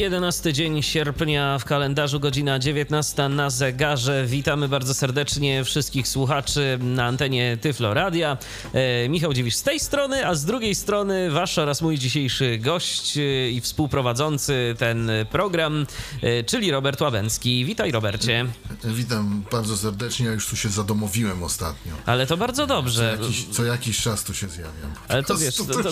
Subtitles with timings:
[0.00, 4.26] 11 dzień sierpnia w kalendarzu, godzina 19 na zegarze.
[4.26, 8.38] Witamy bardzo serdecznie wszystkich słuchaczy na antenie Tyflo Radia.
[8.72, 13.18] E, Michał Dziwisz z tej strony, a z drugiej strony wasz oraz mój dzisiejszy gość
[13.18, 15.86] e, i współprowadzący ten program,
[16.22, 17.64] e, czyli Robert Łabęcki.
[17.64, 18.46] Witaj Robercie.
[18.84, 21.92] Witam bardzo serdecznie, ja już tu się zadomowiłem ostatnio.
[22.06, 23.16] Ale to bardzo dobrze.
[23.18, 24.94] Co jakiś, co jakiś czas tu się zjawiam.
[25.08, 25.90] Ale to wiesz, to, to,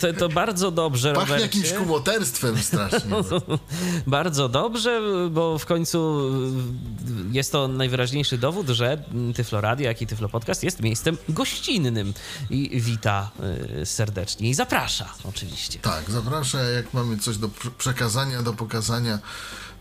[0.00, 1.58] to, to bardzo dobrze, Pachnie Robercie.
[1.58, 3.10] jakimś kumoterstwem strasznie.
[4.06, 6.30] Bardzo dobrze, bo w końcu
[7.32, 12.14] jest to najwyraźniejszy dowód, że Tyfloradio, jak i Tyflo Podcast jest miejscem gościnnym
[12.50, 13.30] i wita
[13.80, 15.78] y, serdecznie i zaprasza oczywiście.
[15.78, 17.48] Tak, zaprasza, jak mamy coś do
[17.78, 19.18] przekazania, do pokazania,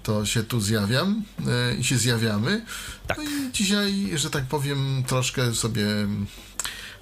[0.04, 2.66] to się tu zjawiam y, i się zjawiamy.
[3.08, 3.18] Tak.
[3.18, 5.86] No i dzisiaj, że tak powiem, troszkę sobie,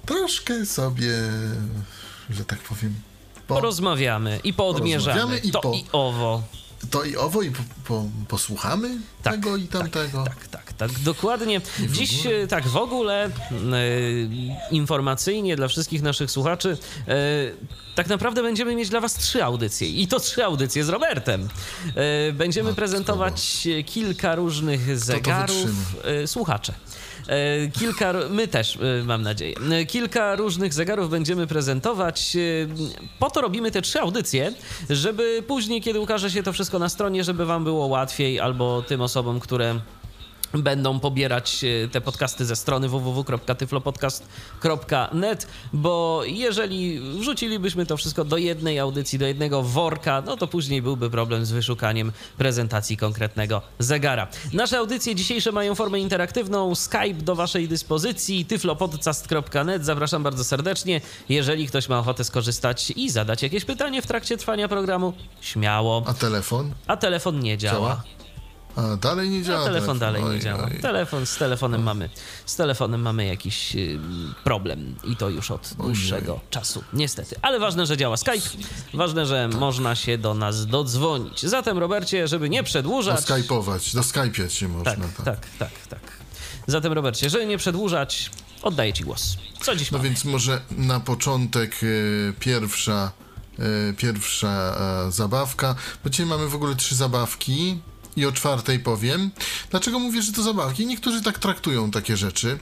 [0.06, 1.12] troszkę sobie,
[2.30, 2.94] że tak powiem,
[3.46, 6.42] po, porozmawiamy i poodmierzamy i to po, i owo.
[6.90, 10.24] To i owo i po, po, posłuchamy tak, tego i tamtego.
[10.24, 11.60] Tak, tak, tak, tak dokładnie.
[11.88, 13.30] Dziś w tak w ogóle y,
[14.70, 17.12] informacyjnie dla wszystkich naszych słuchaczy y,
[17.94, 21.48] tak naprawdę będziemy mieć dla was trzy audycje i to trzy audycje z Robertem.
[22.28, 25.70] Y, będziemy prezentować kilka różnych zegarów.
[26.26, 26.74] Słuchacze.
[27.72, 29.54] Kilka, my też, mam nadzieję.
[29.88, 32.36] Kilka różnych zegarów będziemy prezentować.
[33.18, 34.52] Po to robimy te trzy audycje,
[34.90, 39.00] żeby później, kiedy ukaże się to wszystko na stronie, żeby Wam było łatwiej albo tym
[39.00, 39.80] osobom, które
[40.54, 49.18] będą pobierać te podcasty ze strony www.tyflopodcast.net, bo jeżeli wrzucilibyśmy to wszystko do jednej audycji,
[49.18, 54.26] do jednego worka, no to później byłby problem z wyszukaniem prezentacji konkretnego zegara.
[54.52, 61.00] Nasze audycje dzisiejsze mają formę interaktywną, Skype do waszej dyspozycji, tyflopodcast.net, zapraszam bardzo serdecznie.
[61.28, 66.02] Jeżeli ktoś ma ochotę skorzystać i zadać jakieś pytanie w trakcie trwania programu, śmiało.
[66.06, 66.72] A telefon?
[66.86, 67.88] A telefon nie działa.
[67.88, 68.21] działa?
[68.76, 69.58] A, dalej nie działa.
[69.60, 70.64] No, telefon, dalej oj, nie działa.
[70.64, 70.78] Oj.
[70.80, 72.08] Telefon, z telefonem mamy.
[72.46, 73.98] Z telefonem mamy jakiś y,
[74.44, 76.84] problem i to już od dłuższego oj, czasu.
[76.92, 77.36] Niestety.
[77.42, 78.48] Ale ważne, że działa Skype.
[78.94, 79.60] Ważne, że tak.
[79.60, 81.42] można się do nas dodzwonić.
[81.42, 83.20] Zatem, Robercie, żeby nie przedłużać.
[83.20, 84.84] Skype'ować, do Skype'ać się można.
[84.84, 86.00] Tak, tak, tak, tak, tak.
[86.66, 88.30] Zatem, Robercie, żeby nie przedłużać,
[88.62, 89.36] oddaję Ci głos.
[89.62, 90.08] Co dziś No mamy?
[90.08, 93.12] więc może na początek y, pierwsza,
[93.90, 94.76] y, pierwsza
[95.08, 95.74] y, zabawka,
[96.04, 97.80] bo dzisiaj mamy w ogóle trzy zabawki
[98.16, 99.30] i o czwartej powiem.
[99.70, 100.86] Dlaczego mówię, że to zabawki?
[100.86, 102.58] Niektórzy tak traktują takie rzeczy.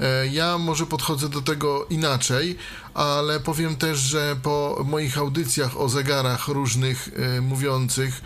[0.00, 2.56] E, ja może podchodzę do tego inaczej,
[2.94, 8.20] ale powiem też, że po moich audycjach o zegarach różnych e, mówiących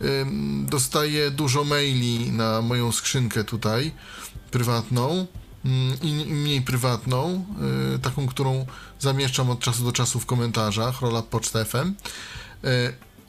[0.00, 0.04] e,
[0.64, 3.92] dostaję dużo maili na moją skrzynkę tutaj
[4.50, 5.26] prywatną
[5.64, 7.44] mm, i mniej prywatną,
[8.02, 8.66] taką, którą
[8.98, 11.94] zamieszczam od czasu do czasu w komentarzach, rola pocztefem.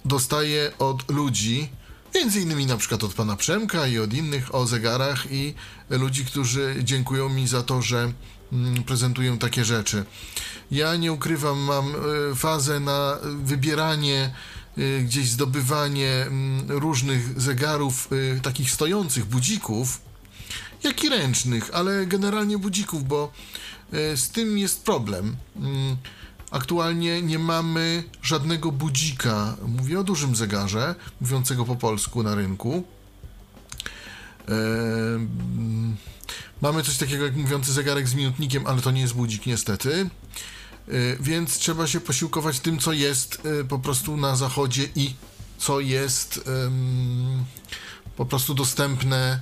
[0.05, 1.69] Dostaję od ludzi,
[2.15, 5.53] Między innymi na przykład od pana Przemka i od innych o zegarach i
[5.89, 8.11] ludzi, którzy dziękują mi za to, że
[8.53, 10.05] mm, prezentują takie rzeczy.
[10.71, 14.33] Ja nie ukrywam, mam e, fazę na wybieranie,
[14.77, 20.01] e, gdzieś zdobywanie mm, różnych zegarów, e, takich stojących budzików,
[20.83, 23.31] jak i ręcznych, ale generalnie budzików, bo
[24.15, 25.35] z tym jest problem.
[26.51, 32.83] Aktualnie nie mamy żadnego budzika, mówię o dużym zegarze, mówiącego po polsku na rynku.
[34.47, 34.55] Eee,
[36.61, 40.09] mamy coś takiego jak mówiący zegarek z minutnikiem, ale to nie jest budzik niestety.
[40.87, 45.13] Eee, więc trzeba się posiłkować tym, co jest e, po prostu na zachodzie i
[45.57, 46.49] co jest
[48.17, 49.39] po prostu dostępne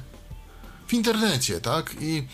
[0.88, 1.96] w internecie, tak?
[2.02, 2.28] I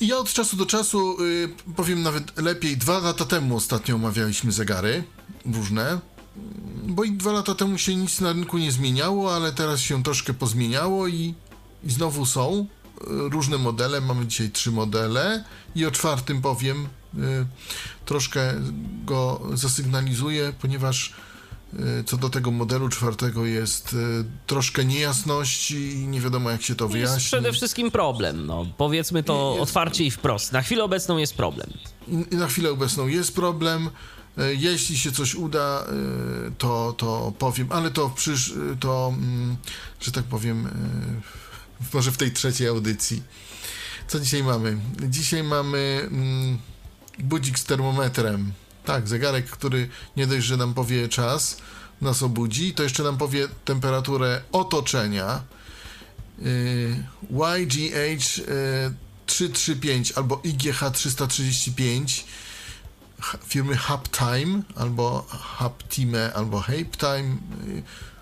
[0.00, 4.52] i ja od czasu do czasu, y, powiem nawet lepiej, dwa lata temu ostatnio omawialiśmy
[4.52, 5.04] zegary
[5.46, 6.00] różne,
[6.86, 10.34] bo i dwa lata temu się nic na rynku nie zmieniało, ale teraz się troszkę
[10.34, 11.34] pozmieniało i,
[11.84, 14.00] i znowu są y, różne modele.
[14.00, 17.46] Mamy dzisiaj trzy modele i o czwartym powiem, y,
[18.04, 18.54] troszkę
[19.04, 21.14] go zasygnalizuję, ponieważ
[22.06, 23.96] co do tego modelu czwartego jest y,
[24.46, 27.14] troszkę niejasności i nie wiadomo jak się to wyjaśni.
[27.14, 28.66] Jest przede wszystkim problem, no.
[28.76, 29.62] powiedzmy to jest...
[29.62, 30.52] otwarcie i wprost.
[30.52, 31.72] Na chwilę obecną jest problem.
[32.30, 33.90] I na chwilę obecną jest problem.
[34.38, 35.84] Y, jeśli się coś uda,
[36.58, 39.56] to, to powiem, ale to przysz, to, mm,
[40.00, 40.68] że tak powiem,
[41.92, 43.22] może w tej trzeciej audycji.
[44.08, 44.78] Co dzisiaj mamy?
[45.08, 46.58] Dzisiaj mamy mm,
[47.18, 48.52] budzik z termometrem.
[48.90, 51.56] Tak, zegarek, który nie dość, że nam powie czas,
[52.00, 55.42] nas obudzi, to jeszcze nam powie temperaturę otoczenia.
[57.30, 58.42] YGH
[59.26, 62.24] 335 albo IGH 335
[63.46, 67.36] firmy Haptime albo Haptime albo Haptime.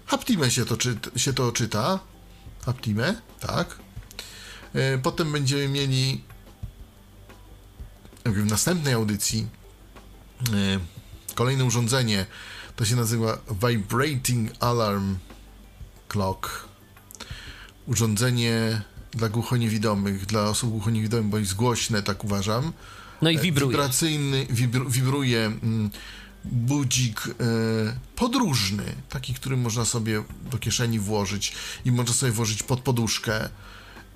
[0.07, 1.99] Haptime się to, czy, się to czyta.
[2.67, 3.79] Haptime, tak.
[5.03, 6.25] Potem będziemy mieli
[8.25, 9.58] w następnej audycji
[11.35, 12.27] kolejne urządzenie.
[12.77, 13.39] To się nazywa
[13.69, 15.17] Vibrating Alarm
[16.09, 16.69] Clock.
[17.87, 22.73] Urządzenie dla głuchoniewidomych, dla osób głuchoniewidomych, bo jest głośne, tak uważam.
[23.23, 23.71] No i wibruje.
[23.71, 25.91] Wibracyjny, wibr, wibruje mm,
[26.45, 27.33] budzik e,
[28.17, 31.53] podróżny, taki, który można sobie do kieszeni włożyć
[31.85, 33.49] i można sobie włożyć pod poduszkę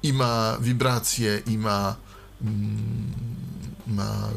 [0.02, 1.96] i ma wibracje i ma
[2.42, 3.12] mm,
[3.87, 4.29] ma,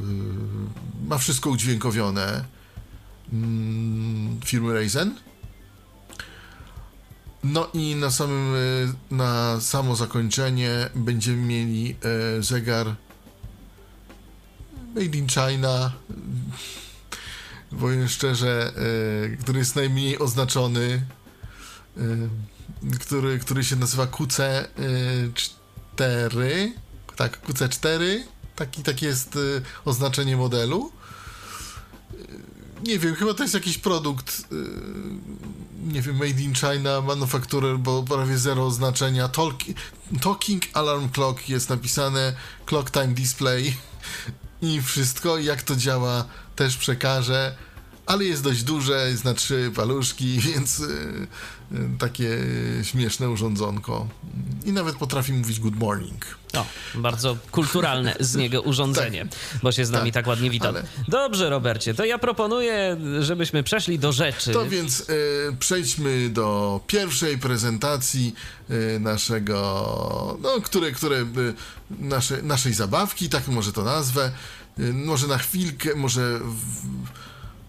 [1.06, 2.46] y, ma wszystko udźwiękowione.
[3.34, 5.16] Mm, firmy Ryzen.
[7.44, 11.96] No i na samym, y, na samo zakończenie będziemy mieli
[12.38, 12.96] e, zegar
[14.96, 15.92] Made in China,
[17.80, 18.74] powiem szczerze,
[19.40, 21.06] który jest najmniej oznaczony,
[23.00, 24.68] który, który się nazywa QC4,
[27.16, 28.24] tak, QC4,
[28.56, 29.38] taki, takie jest
[29.86, 30.92] oznaczenie modelu.
[32.84, 34.42] Nie wiem, chyba to jest jakiś produkt,
[35.88, 39.28] nie wiem, made in China, manufacturer, bo prawie zero oznaczenia.
[39.28, 39.56] Talk,
[40.22, 42.36] talking Alarm Clock jest napisane,
[42.66, 43.78] Clock Time Display
[44.62, 45.38] i wszystko.
[45.38, 46.26] Jak to działa,
[46.56, 47.56] też przekażę.
[48.06, 50.84] Ale jest dość duże, jest na trzy paluszki, więc y,
[51.72, 52.30] y, takie
[52.84, 54.08] śmieszne urządzonko.
[54.66, 56.26] I nawet potrafi mówić good morning.
[56.54, 56.66] O,
[56.96, 60.68] bardzo kulturalne z niego urządzenie, tak, bo się z nami tak, tak ładnie wita.
[60.68, 60.84] Ale...
[61.08, 64.52] Dobrze, Robercie, to ja proponuję, żebyśmy przeszli do rzeczy.
[64.52, 65.06] To więc y,
[65.60, 68.36] przejdźmy do pierwszej prezentacji
[68.70, 71.26] y, naszego, no, które, które y,
[71.90, 74.32] nasze, naszej zabawki, tak może to nazwę.
[74.94, 76.88] może na chwilkę, może w,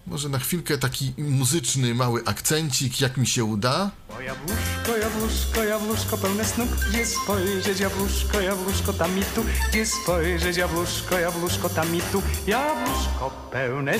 [0.06, 3.90] może na chwilkę taki muzyczny mały akcencik, jak mi się uda.
[4.18, 6.44] O jabłuszko, jabłuszko, jabłuszko pełne
[6.90, 13.48] gdzie spojrzeć jabłuszko, jabłuszko tam i tu, gdzie spojrzeć jabłuszko, jabłuszko tam i tu, jabłuszko
[13.52, 13.98] pełne.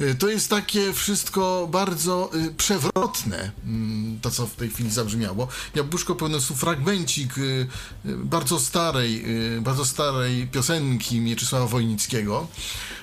[0.00, 5.48] Y, to jest takie wszystko bardzo y, przewrotne, mm, to co w tej chwili zabrzmiało.
[5.74, 7.68] Jabłuszko pełne słów, fragmencik y,
[8.04, 9.24] bardzo starej,
[9.60, 12.46] bardzo starej piosenki Mieczysława Wojnickiego,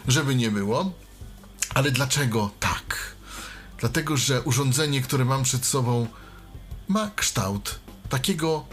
[0.07, 0.91] żeby nie było.
[1.73, 3.15] Ale dlaczego tak?
[3.77, 6.07] Dlatego, że urządzenie, które mam przed sobą,
[6.87, 7.79] ma kształt
[8.09, 8.65] takiego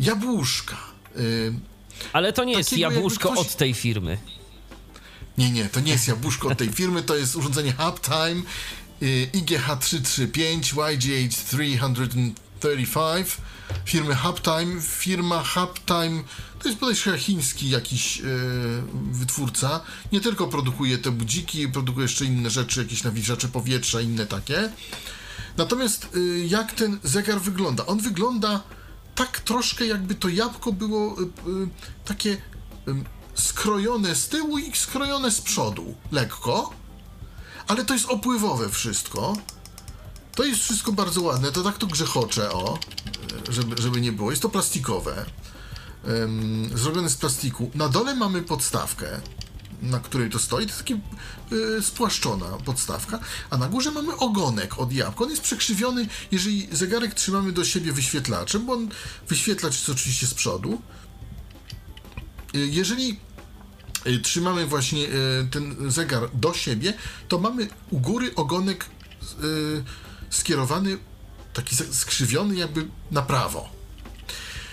[0.00, 0.76] jabłuszka.
[2.12, 3.46] Ale to nie jest jabłuszko ktoś...
[3.46, 4.18] od tej firmy.
[5.40, 8.42] Nie, nie, to nie jest jabłuszko tej firmy, to jest urządzenie Hubtime
[9.32, 13.24] IGH335 YGH335
[13.84, 14.82] firmy Hubtime.
[14.82, 16.22] Firma Hubtime
[16.58, 18.24] to jest bodajże chiński jakiś yy,
[19.10, 19.80] wytwórca.
[20.12, 24.70] Nie tylko produkuje te budziki, produkuje jeszcze inne rzeczy, jakieś nawilżacze powietrza, inne takie.
[25.56, 27.86] Natomiast yy, jak ten zegar wygląda?
[27.86, 28.62] On wygląda
[29.14, 31.28] tak troszkę jakby to jabłko było yy,
[32.04, 32.36] takie
[33.40, 36.70] skrojone z tyłu i skrojone z przodu, lekko,
[37.68, 39.36] ale to jest opływowe wszystko.
[40.34, 42.78] To jest wszystko bardzo ładne, to tak to grzechocze, o,
[43.50, 44.30] żeby, żeby nie było.
[44.30, 45.26] Jest to plastikowe,
[46.74, 47.70] zrobione z plastiku.
[47.74, 49.20] Na dole mamy podstawkę,
[49.82, 50.94] na której to stoi, to taka
[51.52, 53.18] y, spłaszczona podstawka,
[53.50, 55.24] a na górze mamy ogonek od jabłka.
[55.24, 58.88] On jest przekrzywiony, jeżeli zegarek trzymamy do siebie wyświetlaczem, bo on
[59.28, 60.82] wyświetlacz jest oczywiście z przodu.
[62.54, 63.20] Y, jeżeli
[64.22, 65.10] trzymamy właśnie y,
[65.50, 66.94] ten zegar do siebie,
[67.28, 68.86] to mamy u góry ogonek
[69.44, 69.84] y,
[70.30, 70.98] skierowany,
[71.52, 73.68] taki skrzywiony jakby na prawo,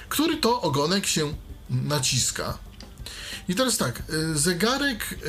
[0.09, 1.33] który to ogonek się
[1.69, 2.57] naciska.
[3.49, 4.03] I teraz tak,
[4.33, 5.19] zegarek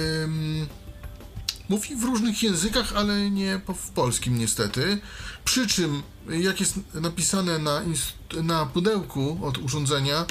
[1.68, 5.00] mówi w różnych językach, ale nie w polskim niestety.
[5.44, 7.82] Przy czym, jak jest napisane na,
[8.42, 10.26] na pudełku od urządzenia,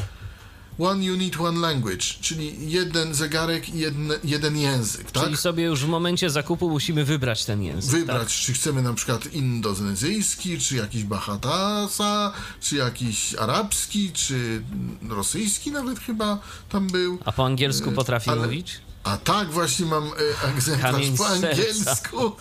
[0.79, 5.23] One unit, one language, czyli jeden zegarek i jeden, jeden język, tak?
[5.23, 7.91] Czyli sobie już w momencie zakupu musimy wybrać ten język.
[7.91, 8.27] Wybrać, tak?
[8.27, 14.61] czy chcemy na przykład indonezyjski, czy jakiś Bahatasa, czy jakiś arabski, czy
[15.09, 17.17] rosyjski nawet chyba tam był.
[17.25, 18.41] A po angielsku potrafi Ale...
[18.41, 18.81] mówić?
[19.03, 22.35] A tak, właśnie mam e, egzemplarz po angielsku.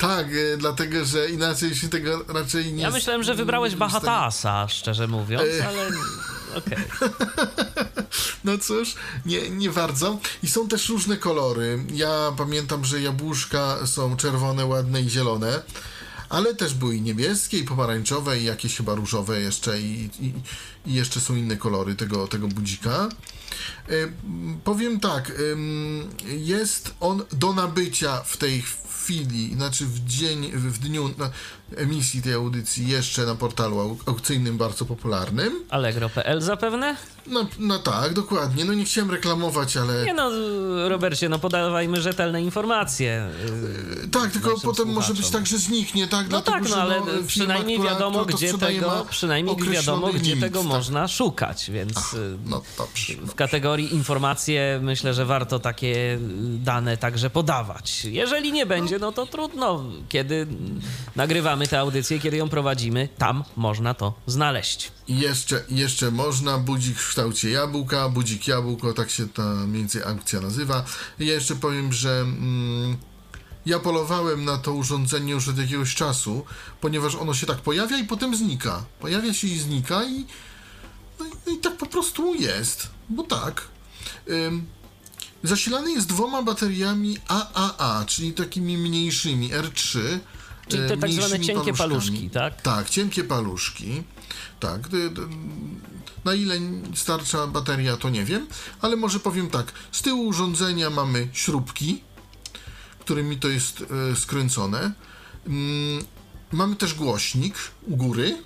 [0.00, 2.82] Tak, e, dlatego że inaczej się tego raczej nie.
[2.82, 5.68] Ja myślałem, że wybrałeś Bahatasa, szczerze mówiąc, e...
[5.68, 5.86] ale
[6.56, 6.78] okej.
[7.00, 7.10] Okay.
[8.44, 8.94] No cóż,
[9.26, 10.18] nie, nie bardzo.
[10.42, 11.84] I są też różne kolory.
[11.92, 15.62] Ja pamiętam, że jabłuszka są czerwone, ładne i zielone.
[16.28, 20.32] ale też były i niebieskie, i pomarańczowe, i jakieś chyba różowe jeszcze, i, i,
[20.86, 23.08] i jeszcze są inne kolory tego, tego budzika.
[23.88, 23.92] E,
[24.64, 25.32] powiem tak,
[26.26, 28.62] jest on do nabycia w tej
[29.02, 31.10] chwili, znaczy w dzień, w dniu
[31.76, 35.52] emisji tej audycji jeszcze na portalu aukcyjnym bardzo popularnym.
[35.68, 36.96] Allegro.pl zapewne?
[37.26, 38.64] No, no tak, dokładnie.
[38.64, 40.04] No nie chciałem reklamować, ale...
[40.04, 40.30] Nie no,
[40.88, 43.28] Robercie, no podawajmy rzetelne informacje.
[44.02, 44.92] Yy, tak, tylko potem słuchaczom.
[44.92, 46.22] może być tak, że zniknie, tak?
[46.22, 50.58] No Dlatego, tak, no ale no, przynajmniej wiadomo, gdzie tego, przynajmniej wiadomo, gdzie limit, tego
[50.58, 50.68] tak.
[50.68, 52.14] można szukać, więc Ach,
[52.46, 58.04] no dobrze, w kategorii informacje myślę, że warto takie dane także podawać.
[58.04, 59.84] Jeżeli nie będzie, no to trudno.
[60.08, 60.46] Kiedy
[61.16, 64.92] nagrywamy tę audycję, kiedy ją prowadzimy, tam można to znaleźć.
[65.08, 70.40] Jeszcze, jeszcze można budzik w kształcie jabłka, budzik jabłko, tak się ta mniej więcej aukcja
[70.40, 70.84] nazywa.
[71.18, 72.96] Ja jeszcze powiem, że mm,
[73.66, 76.44] ja polowałem na to urządzenie już od jakiegoś czasu,
[76.80, 78.84] ponieważ ono się tak pojawia i potem znika.
[79.00, 80.26] Pojawia się i znika i,
[81.20, 83.68] no i, no i tak po prostu jest, bo tak.
[84.30, 84.66] Ym,
[85.42, 90.18] zasilany jest dwoma bateriami AAA, czyli takimi mniejszymi R3.
[90.70, 92.62] Czyli te tak zwane cienkie paluszki, tak?
[92.62, 94.02] Tak, cienkie paluszki.
[94.60, 94.88] Tak.
[96.24, 96.56] Na ile
[96.94, 98.46] starcza bateria, to nie wiem,
[98.80, 99.72] ale może powiem tak.
[99.92, 102.00] Z tyłu urządzenia mamy śrubki,
[103.00, 104.92] którymi to jest e, skręcone.
[105.46, 106.04] Mm,
[106.52, 107.54] mamy też głośnik
[107.86, 108.42] u góry.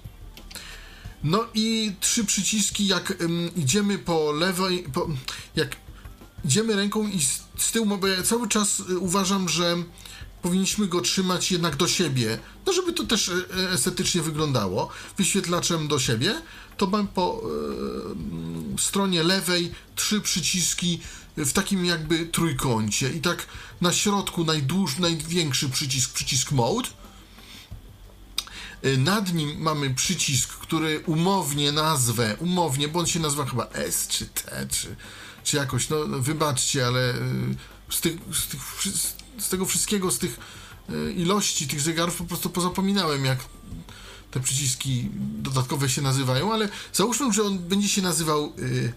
[1.25, 3.14] No i trzy przyciski, jak
[3.57, 5.09] idziemy po lewej, po,
[5.57, 5.76] jak
[6.45, 9.76] idziemy ręką i z, z tyłu, bo ja cały czas e, uważam, że
[10.44, 15.98] powinniśmy go trzymać jednak do siebie, no żeby to też e, estetycznie wyglądało, wyświetlaczem do
[15.98, 16.34] siebie,
[16.76, 17.42] to mam po
[18.74, 21.00] e, stronie lewej trzy przyciski
[21.36, 23.10] w takim jakby trójkącie.
[23.12, 23.46] I tak
[23.80, 26.88] na środku najdłuższy, największy przycisk, przycisk Mode,
[28.82, 34.08] e, nad nim mamy przycisk, który umownie nazwę, umownie, bo on się nazywa chyba S
[34.08, 34.96] czy T, czy,
[35.44, 37.16] czy jakoś, no wybaczcie, ale e,
[37.90, 38.60] z tych, z tych
[38.94, 40.38] z tego wszystkiego, z tych
[40.88, 43.38] e, ilości tych zegarów po prostu pozapominałem, jak
[44.35, 45.11] te przyciski
[45.43, 48.93] dodatkowe się nazywają, ale załóżmy, że on będzie się nazywał y,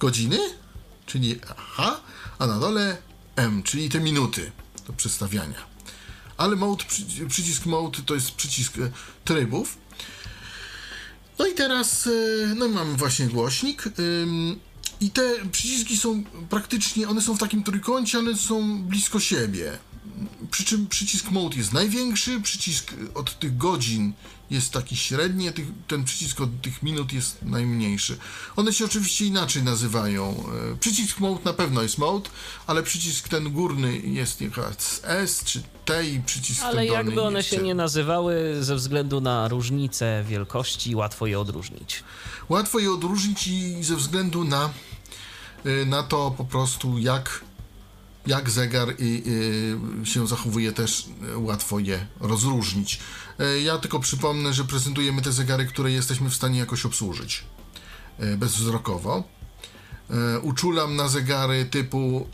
[0.00, 0.38] godziny,
[1.06, 2.00] czyli H,
[2.38, 2.96] a na dole
[3.36, 4.52] M, czyli te minuty
[4.86, 5.66] do przestawiania.
[6.36, 6.84] Ale mode,
[7.28, 8.92] przycisk mode to jest przycisk y,
[9.24, 9.78] trybów.
[11.38, 13.84] No i teraz y, no mamy właśnie głośnik.
[15.00, 19.78] I te przyciski są praktycznie, one są w takim trójkącie, ale są blisko siebie.
[20.50, 24.12] Przy czym przycisk mode jest największy, przycisk od tych godzin
[24.50, 25.48] jest taki średni,
[25.88, 28.18] ten przycisk od tych minut jest najmniejszy.
[28.56, 30.44] One się oczywiście inaczej nazywają.
[30.72, 32.30] E, przycisk mode na pewno jest mode,
[32.66, 34.40] ale przycisk ten górny jest
[35.02, 39.20] S czy T i przycisk ale ten dolny jakby one się nie nazywały ze względu
[39.20, 42.04] na różnicę wielkości, łatwo je odróżnić.
[42.48, 44.70] Łatwo je odróżnić i ze względu na
[45.66, 47.40] Y, na to po prostu, jak,
[48.28, 49.22] jak zegar i,
[50.02, 51.06] y, się zachowuje, też
[51.36, 53.00] łatwo je rozróżnić.
[53.64, 57.44] Ja tylko przypomnę, że prezentujemy te zegary, które jesteśmy w stanie jakoś obsłużyć
[58.36, 59.24] bezwzrokowo.
[60.42, 62.26] Uczulam na zegary typu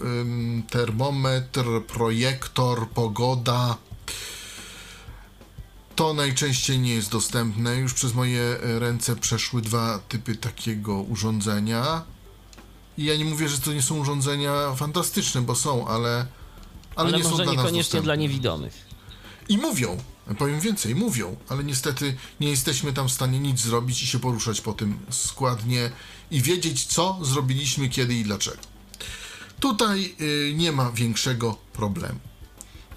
[0.71, 3.77] termometr, projektor, pogoda.
[5.97, 7.77] To najczęściej nie jest dostępne.
[7.77, 12.03] Już przez moje ręce przeszły dwa typy takiego urządzenia.
[12.99, 16.27] I ja nie mówię, że to nie są urządzenia fantastyczne, bo są, ale,
[16.97, 18.87] ale, ale nie są dla nas niekoniecznie dla niewidomych.
[19.49, 19.99] I mówią,
[20.39, 24.61] powiem więcej, mówią, ale niestety nie jesteśmy tam w stanie nic zrobić i się poruszać
[24.61, 25.91] po tym składnie
[26.31, 28.59] i wiedzieć, co zrobiliśmy, kiedy i dlaczego.
[29.61, 32.19] Tutaj y, nie ma większego problemu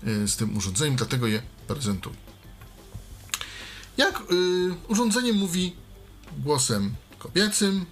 [0.07, 2.15] y, z tym urządzeniem, dlatego je prezentuję.
[3.97, 4.25] Jak y,
[4.87, 5.75] urządzenie mówi
[6.37, 7.85] głosem kobiecym,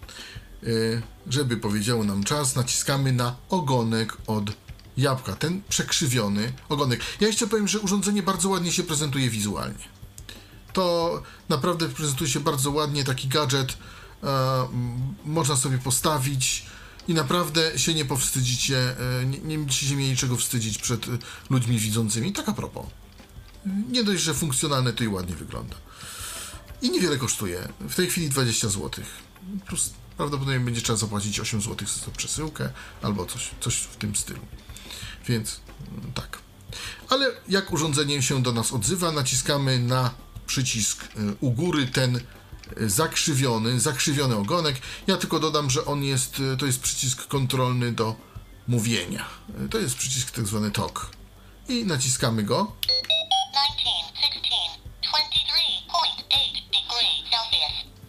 [1.27, 4.51] żeby powiedziało nam czas, naciskamy na ogonek od
[4.97, 6.99] jabłka, ten przekrzywiony ogonek.
[7.19, 9.95] Ja jeszcze powiem, że urządzenie bardzo ładnie się prezentuje wizualnie.
[10.73, 13.77] To naprawdę prezentuje się bardzo ładnie, taki gadżet
[14.23, 14.67] e,
[15.25, 16.65] można sobie postawić
[17.07, 18.77] i naprawdę się nie powstydzicie,
[19.21, 21.05] e, nie, nie będziecie mieli czego wstydzić przed
[21.49, 22.33] ludźmi widzącymi.
[22.33, 22.85] Tak a propos.
[23.91, 25.75] Nie dość, że funkcjonalne, to i ładnie wygląda.
[26.81, 27.67] I niewiele kosztuje.
[27.79, 29.05] W tej chwili 20 zł.
[29.67, 32.69] Plus Prawdopodobnie będzie trzeba zapłacić 8 zł za przesyłkę
[33.01, 34.39] albo coś, coś w tym stylu.
[35.27, 35.59] Więc
[35.91, 36.39] mm, tak.
[37.09, 40.11] Ale jak urządzenie się do nas odzywa, naciskamy na
[40.47, 41.07] przycisk y,
[41.39, 44.75] u góry ten y, zakrzywiony, zakrzywiony ogonek.
[45.07, 48.15] Ja tylko dodam, że on jest, y, to jest przycisk kontrolny do
[48.67, 49.25] mówienia.
[49.71, 51.09] To jest przycisk tak zwany TOK.
[51.67, 52.71] I naciskamy go.
[52.81, 53.03] 19,
[55.01, 55.55] 16,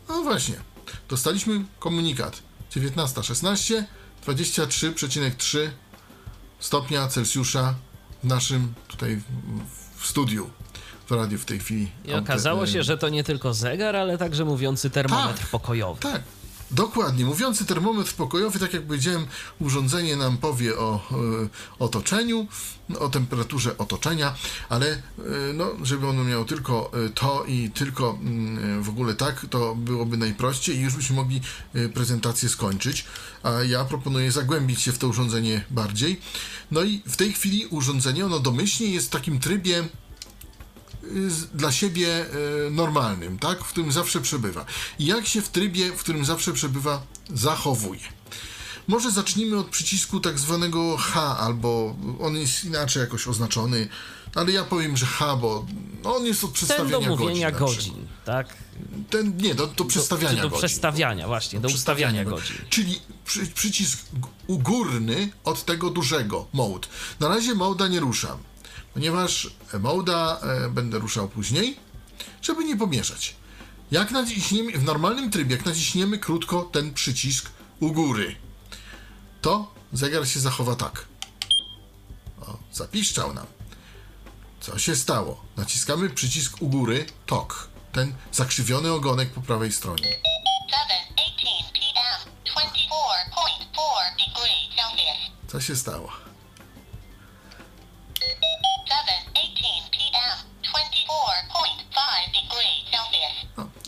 [0.08, 0.75] no właśnie
[1.08, 3.84] dostaliśmy komunikat 19.16,
[4.26, 5.58] 23,3
[6.60, 7.74] stopnia Celsjusza
[8.24, 9.22] w naszym tutaj
[9.96, 10.50] w studiu
[11.06, 11.90] w radiu w tej chwili.
[12.04, 16.00] I okazało się, że to nie tylko zegar, ale także mówiący termometr tak, pokojowy.
[16.00, 16.22] Tak,
[16.70, 19.26] Dokładnie, mówiący termometr pokojowy, tak jak powiedziałem,
[19.60, 21.00] urządzenie nam powie o
[21.44, 22.46] y, otoczeniu,
[22.98, 24.34] o temperaturze otoczenia,
[24.68, 25.00] ale y,
[25.54, 28.18] no, żeby ono miało tylko y, to i tylko
[28.78, 31.40] y, w ogóle tak, to byłoby najprościej i już byśmy mogli
[31.94, 33.04] prezentację skończyć,
[33.42, 36.20] a ja proponuję zagłębić się w to urządzenie bardziej.
[36.70, 39.84] No i w tej chwili urządzenie, ono domyślnie jest w takim trybie
[41.54, 42.26] dla siebie
[42.66, 43.58] e, normalnym, tak?
[43.58, 44.64] w którym zawsze przebywa.
[44.98, 47.02] I jak się w trybie, w którym zawsze przebywa,
[47.34, 48.00] zachowuje.
[48.88, 53.88] Może zacznijmy od przycisku tak zwanego H, albo on jest inaczej jakoś oznaczony,
[54.34, 55.66] ale ja powiem, że H, bo
[56.04, 57.92] on jest od przestawiania Ten do mówienia godzin.
[57.92, 58.56] godzin, tak?
[59.10, 60.68] Ten, nie, do, do przestawiania do, do godzin.
[60.68, 62.56] przestawiania, właśnie, do, do ustawiania godzin.
[62.70, 63.98] Czyli przy, przycisk
[64.48, 66.88] górny od tego dużego, mode.
[67.20, 68.38] Na razie moda nie ruszam
[68.96, 69.50] ponieważ
[69.80, 71.76] moda e, będę ruszał później,
[72.42, 73.36] żeby nie pomieszać.
[73.90, 77.50] Jak naciśniemy, w normalnym trybie, jak naciśniemy krótko ten przycisk
[77.80, 78.36] u góry,
[79.42, 81.06] to zegar się zachowa tak.
[82.40, 83.46] O, zapiszczał nam.
[84.60, 85.44] Co się stało?
[85.56, 90.16] Naciskamy przycisk u góry, TOK, ten zakrzywiony ogonek po prawej stronie.
[95.48, 96.25] Co się stało?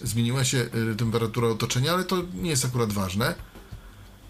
[0.03, 0.59] Zmieniła się
[0.93, 3.35] y, temperatura otoczenia, ale to nie jest akurat ważne.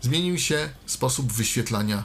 [0.00, 2.04] Zmienił się sposób wyświetlania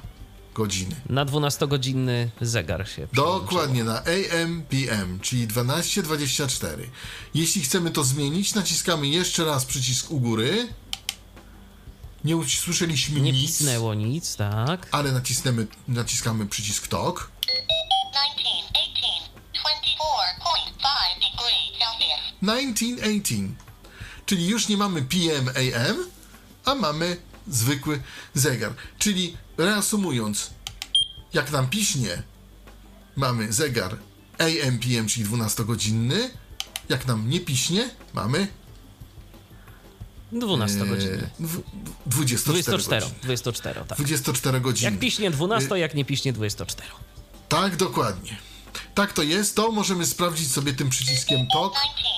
[0.54, 0.96] godziny.
[1.10, 6.68] Na 12-godzinny zegar się Dokładnie, na AM, PM, czyli 12.24.
[7.34, 10.68] Jeśli chcemy to zmienić, naciskamy jeszcze raz przycisk u góry.
[12.24, 13.42] Nie usłyszeliśmy nie nic.
[13.42, 14.88] Nie pisnęło nic, tak.
[14.92, 17.33] Ale nacisnemy, naciskamy przycisk TOK.
[22.40, 23.56] 1918.
[24.26, 25.98] Czyli już nie mamy PM, AM,
[26.66, 28.02] a mamy zwykły
[28.34, 28.74] zegar.
[29.00, 30.50] Czyli reasumując,
[31.34, 32.24] jak nam piśnie,
[33.16, 33.98] mamy zegar
[34.38, 36.30] AM, PM, czyli 12-godzinny.
[36.90, 38.48] Jak nam nie piśnie, mamy
[40.32, 41.30] 12 godziny.
[42.06, 43.98] 24 24, 24, tak.
[43.98, 44.92] 24 godziny.
[44.92, 46.90] Jak piśnie 12, jak nie piśnie 24.
[47.50, 48.38] Tak, dokładnie.
[48.96, 51.74] Tak to jest, to możemy sprawdzić sobie tym przyciskiem TOK.
[51.74, 52.14] 19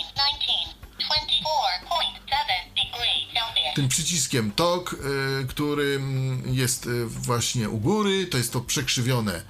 [3.75, 6.01] tym przyciskiem TOK, y, który
[6.45, 9.41] jest y, właśnie u góry, to jest to przekrzywione,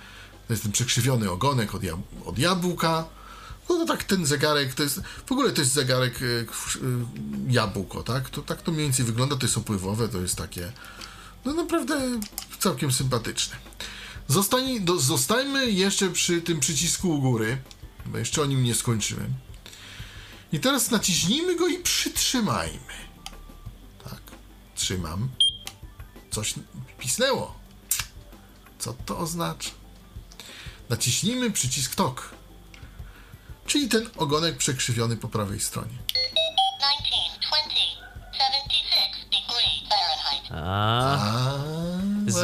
[0.47, 3.05] to jest ten przekrzywiony ogonek od, jab od jabłka.
[3.69, 6.45] No to tak ten zegarek, to jest, w ogóle to jest zegarek y,
[7.47, 8.29] jabłko, tak?
[8.29, 10.71] To tak to mniej więcej wygląda, to jest opływowe, to jest takie,
[11.45, 12.01] no naprawdę
[12.59, 13.55] całkiem sympatyczne.
[14.27, 17.57] Zostań, do, zostańmy jeszcze przy tym przycisku u góry,
[18.05, 19.33] bo jeszcze o nim nie skończyłem.
[20.51, 22.93] I teraz naciśnijmy go i przytrzymajmy.
[24.03, 24.21] Tak,
[24.75, 25.29] trzymam.
[26.31, 26.53] Coś
[26.99, 27.55] pisnęło.
[28.79, 29.69] Co to oznacza?
[30.89, 32.31] Naciśnijmy przycisk TOK,
[33.65, 35.97] czyli ten ogonek przekrzywiony po prawej stronie.
[36.13, 37.09] 19,
[37.47, 37.75] 20,
[38.31, 39.85] 76
[40.51, 41.14] A,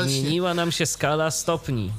[0.10, 1.92] Zmieniła nam się skala stopni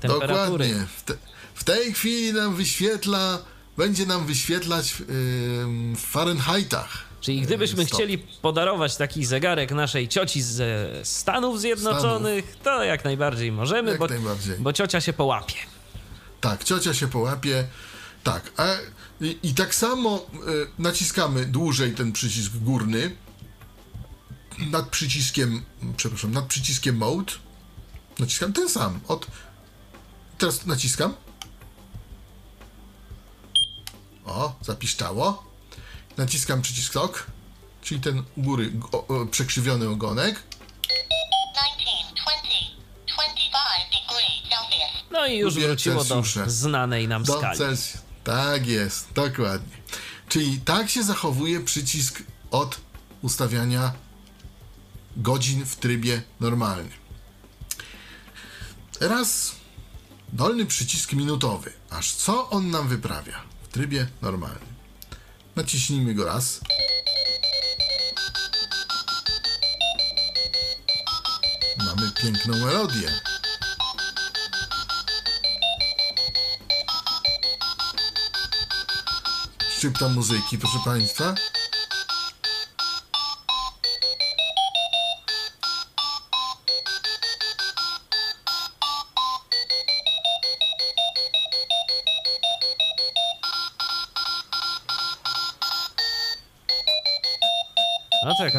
[0.00, 0.64] temperatury.
[0.68, 0.86] Dokładnie.
[0.96, 1.14] W, te,
[1.54, 3.38] w tej chwili nam wyświetla
[3.76, 6.98] będzie nam wyświetlać w Fahrenheitach.
[7.20, 12.62] Czyli gdybyśmy chcieli podarować taki zegarek naszej cioci ze Stanów Zjednoczonych, Stanów.
[12.64, 14.56] to jak najbardziej możemy, jak bo, najbardziej.
[14.58, 15.54] bo ciocia się połapie.
[16.40, 17.66] Tak, ciocia się połapie.
[18.24, 18.66] Tak, a,
[19.20, 23.16] i, i tak samo y, naciskamy dłużej ten przycisk górny
[24.66, 25.64] nad przyciskiem,
[25.96, 27.32] przepraszam, nad przyciskiem mode.
[28.18, 29.00] Naciskam ten sam.
[29.08, 29.26] Od,
[30.38, 31.14] teraz naciskam
[34.30, 35.44] o, zapiszczało.
[36.16, 37.26] Naciskam przycisk TOK,
[37.82, 40.42] czyli ten u góry o, o, przekrzywiony ogonek.
[45.10, 47.58] No i już Lubię wróciło do znanej nam do skali.
[48.24, 49.76] Tak jest, dokładnie.
[50.28, 52.80] Czyli tak się zachowuje przycisk od
[53.22, 53.92] ustawiania
[55.16, 57.00] godzin w trybie normalnym.
[58.98, 59.54] Teraz
[60.32, 61.72] dolny przycisk minutowy.
[61.90, 63.50] Aż co on nam wyprawia?
[63.70, 64.74] w trybie normalnym.
[65.56, 66.60] Naciśnijmy go raz.
[71.78, 73.20] Mamy piękną melodię.
[79.78, 81.34] Szczypta muzyki, proszę Państwa.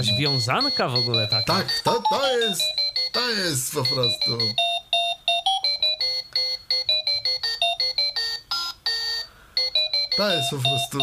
[0.02, 1.54] Jakaś wiązanka w ogóle taka.
[1.54, 2.62] Tak, to, to jest,
[3.12, 4.38] to jest po prostu.
[10.18, 11.00] To jest po prostu.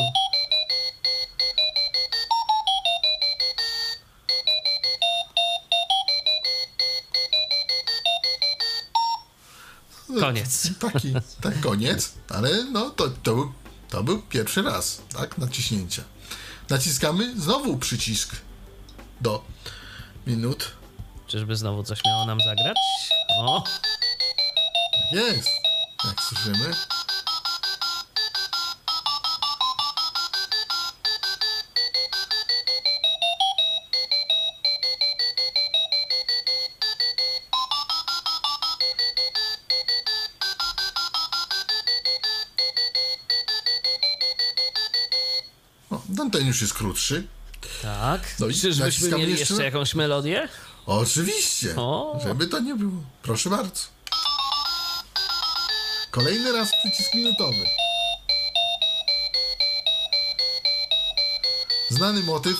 [10.21, 10.69] Koniec.
[10.93, 13.53] Taki, tak, koniec, ale no to, to, był,
[13.89, 16.03] to był pierwszy raz, tak, naciśnięcia.
[16.69, 18.48] Naciskamy znowu przycisk
[19.21, 19.45] do
[20.27, 20.73] minut.
[21.27, 22.77] Czyżby znowu coś miało nam zagrać?
[23.39, 23.63] O,
[24.93, 25.49] Tak jest,
[26.05, 26.75] jak słyszymy.
[46.33, 47.27] Ten już jest krótszy.
[47.83, 48.21] Tak.
[48.41, 49.55] No i Czyżbyśmy naciskamy mieli jeszcze?
[49.55, 50.49] jeszcze jakąś melodię?
[50.87, 52.21] Oczywiście, O.
[52.25, 53.03] żeby to nie było.
[53.23, 53.83] Proszę bardzo.
[56.11, 57.67] Kolejny raz przycisk minutowy.
[61.91, 62.57] Znany motyw.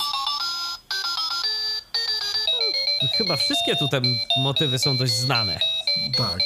[3.19, 4.01] Chyba wszystkie tutaj
[4.43, 5.59] motywy są dość znane.
[6.17, 6.39] Tak.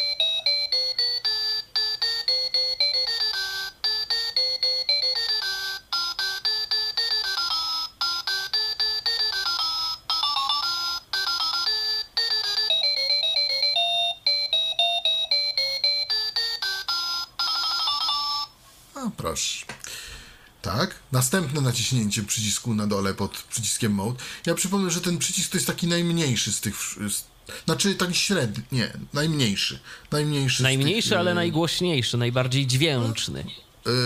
[21.32, 24.18] Następne naciśnięcie przycisku na dole pod przyciskiem Mode.
[24.46, 26.76] Ja przypomnę, że ten przycisk to jest taki najmniejszy z tych.
[27.08, 27.24] Z,
[27.64, 28.64] znaczy taki średni.
[28.72, 29.80] Nie, najmniejszy.
[30.10, 30.62] Najmniejszy.
[30.62, 33.44] Najmniejszy, tych, ale y, najgłośniejszy, najbardziej dźwięczny.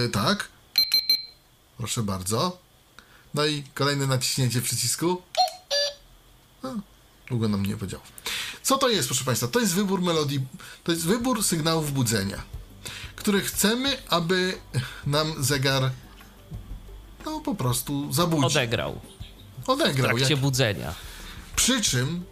[0.06, 0.48] y, tak.
[1.78, 2.58] Proszę bardzo.
[3.34, 5.22] No i kolejne naciśnięcie przycisku.
[6.62, 6.68] A,
[7.28, 8.00] długo nam nie powiedział.
[8.62, 9.48] Co to jest, proszę Państwa?
[9.48, 10.40] To jest wybór melodii,
[10.84, 12.42] to jest wybór sygnałów budzenia,
[13.16, 14.58] które chcemy, aby
[15.06, 15.90] nam zegar
[17.26, 18.46] no po prostu zabudził.
[18.46, 19.00] Odegrał
[19.64, 20.06] w Odegrał.
[20.16, 20.94] trakcie Jak, budzenia.
[21.56, 22.24] przy czym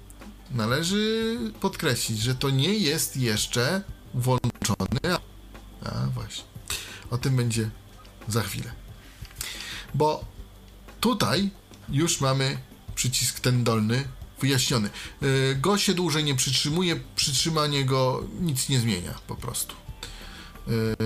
[0.50, 3.82] należy podkreślić, że to nie jest jeszcze
[4.14, 5.00] włączony.
[5.84, 6.44] A, właśnie.
[7.10, 7.70] O tym będzie
[8.28, 8.72] za chwilę.
[9.94, 10.24] Bo
[11.00, 11.50] tutaj
[11.88, 12.58] już mamy
[12.94, 14.04] przycisk ten dolny
[14.40, 14.90] wyjaśniony.
[15.20, 19.74] Yy, Go się dłużej nie przytrzymuje, przytrzymanie go nic nie zmienia po prostu.
[20.66, 20.96] Yy,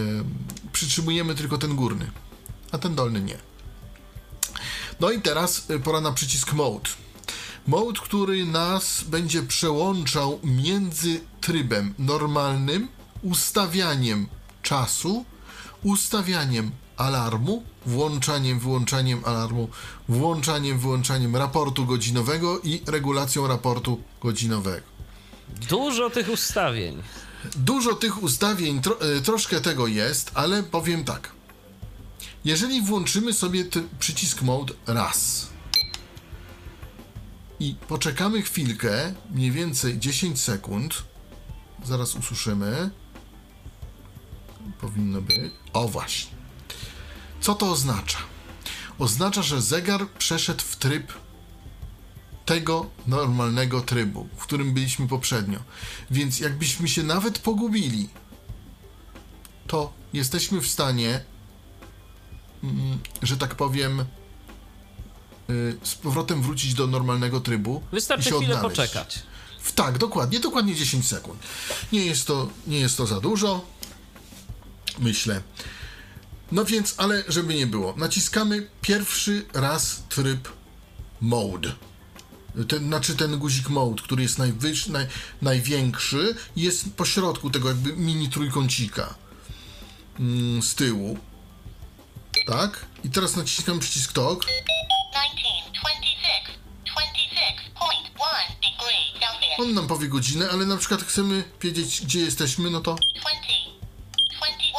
[0.73, 2.11] Przytrzymujemy tylko ten górny,
[2.73, 3.39] a ten dolny nie.
[5.01, 6.91] No i teraz y, pora na przycisk Mode.
[7.67, 12.89] Mode, który nas będzie przełączał między trybem normalnym,
[13.23, 14.27] ustawianiem
[14.63, 15.25] czasu,
[15.83, 19.69] ustawianiem alarmu, włączaniem, wyłączaniem alarmu,
[20.09, 24.87] włączaniem, wyłączaniem raportu godzinowego i regulacją raportu godzinowego.
[25.69, 27.03] Dużo tych ustawień.
[27.57, 31.38] Dużo tych ustawień, tro, e, troszkę tego jest, ale powiem tak.
[32.49, 33.65] Jeżeli włączymy sobie
[33.99, 35.49] przycisk Mode raz
[37.61, 41.03] i poczekamy chwilkę, mniej więcej 10 sekund,
[41.85, 42.91] zaraz usłyszymy.
[44.81, 45.53] Powinno być.
[45.73, 46.37] O właśnie.
[47.41, 48.19] Co to oznacza?
[48.99, 51.13] Oznacza, że zegar przeszedł w tryb
[52.47, 55.59] tego normalnego trybu, w którym byliśmy poprzednio.
[56.11, 58.09] Więc jakbyśmy się nawet pogubili,
[59.67, 61.25] to jesteśmy w stanie,
[63.23, 64.01] że tak powiem,
[65.51, 67.83] y, z powrotem wrócić do normalnego trybu.
[67.93, 68.81] i Wystarczy się chwilę odnaleźć.
[68.81, 69.23] poczekać.
[69.61, 71.41] W, tak, dokładnie, dokładnie 10 sekund.
[71.93, 73.67] Nie jest to, nie jest to za dużo,
[74.99, 75.43] myślę.
[76.53, 80.49] No więc, ale żeby nie było, naciskamy pierwszy raz tryb
[81.21, 81.73] mode.
[82.69, 85.07] Ten, znaczy ten guzik mode, który jest najwyższy, naj,
[85.43, 89.15] największy, jest pośrodku tego jakby mini trójkącika
[90.21, 91.19] mm, z tyłu.
[92.49, 92.87] Tak?
[93.05, 94.45] I teraz naciskam przycisk TOK.
[94.45, 99.59] 1926, 26.1 degree Celsius.
[99.61, 103.19] On nam powie godzinę, ale na przykład chcemy wiedzieć, gdzie jesteśmy, no to 20,
[104.39, 104.71] 21,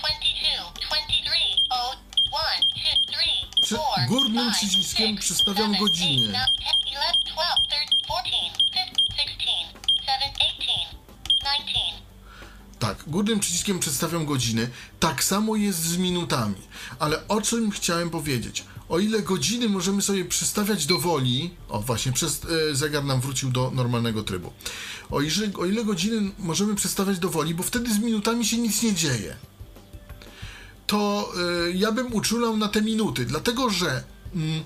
[0.00, 1.32] 22, 23,
[1.64, 1.98] 0, 1,
[2.30, 2.38] 2,
[2.74, 2.82] 3,
[3.62, 6.28] Przy- 4, górnym 5, przyciskiem 6, przestawiam 7, godziny.
[6.28, 8.30] 8, 9, 10, 11, 12, 13, 14,
[9.16, 9.66] 15, 16,
[10.04, 10.86] 17,
[11.40, 12.02] 18, 19.
[12.78, 14.70] Tak, górnym przyciskiem przedstawiam godziny.
[15.00, 16.54] Tak samo jest z minutami.
[16.98, 18.64] Ale o czym chciałem powiedzieć?
[18.88, 22.40] O ile godziny możemy sobie przestawiać do woli, o właśnie, przez,
[22.70, 24.52] e, zegar nam wrócił do normalnego trybu.
[25.10, 28.82] O ile, o ile godziny możemy przestawiać do woli, bo wtedy z minutami się nic
[28.82, 29.36] nie dzieje.
[30.86, 31.32] To
[31.66, 34.62] e, ja bym uczulał na te minuty, dlatego że mm,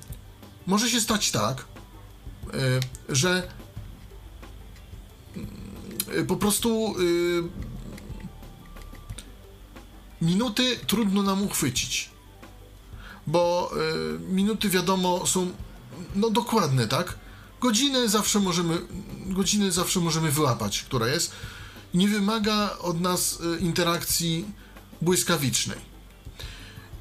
[0.66, 1.64] może się stać tak,
[3.08, 3.48] y, że
[6.18, 7.71] y, po prostu y,
[10.22, 12.10] minuty trudno nam uchwycić,
[13.26, 13.70] bo
[14.16, 15.50] y, minuty wiadomo są
[16.14, 17.18] no dokładne, tak?
[17.60, 18.78] Godzinę zawsze możemy,
[19.26, 21.32] godziny zawsze możemy wyłapać, która jest.
[21.94, 24.44] Nie wymaga od nas y, interakcji
[25.02, 25.78] błyskawicznej.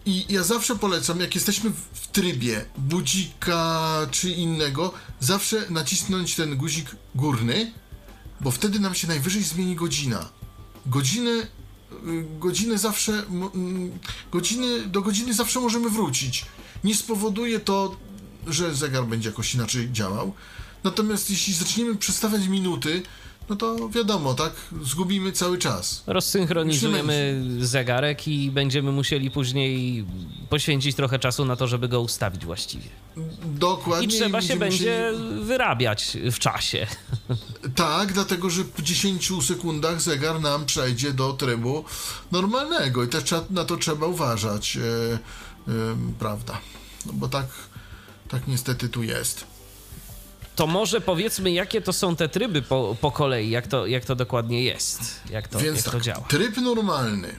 [0.05, 6.95] I ja zawsze polecam, jak jesteśmy w- trybie budzika czy innego, zawsze nacisnąć ten guzik
[7.15, 7.71] górny,
[8.41, 10.29] bo wtedy nam się najwyżej zmieni godzina.
[10.85, 11.47] Godziny,
[12.39, 13.23] godziny zawsze,
[14.31, 16.45] godziny, do godziny zawsze możemy wrócić.
[16.83, 17.95] Nie spowoduje to,
[18.47, 20.33] że zegar będzie jakoś inaczej działał.
[20.83, 23.03] Natomiast jeśli zaczniemy przestawiać minuty,
[23.51, 26.03] no to wiadomo, tak, zgubimy cały czas.
[26.07, 30.05] Rozsynchronizujemy zegarek i będziemy musieli później
[30.49, 32.89] poświęcić trochę czasu na to, żeby go ustawić właściwie.
[33.45, 34.07] Dokładnie.
[34.07, 36.87] I trzeba się będzie musieli- wyrabiać w czasie.
[37.75, 41.83] Tak, dlatego że po 10 sekundach zegar nam przejdzie do trybu
[42.31, 45.19] normalnego i też na to trzeba uważać, e, e,
[46.19, 46.57] prawda?
[47.05, 47.45] No bo tak,
[48.27, 49.50] tak niestety tu jest.
[50.55, 54.15] To może powiedzmy, jakie to są te tryby po, po kolei, jak to, jak to
[54.15, 56.21] dokładnie jest, jak to, Więc jak tak, to działa.
[56.27, 57.35] tryb normalny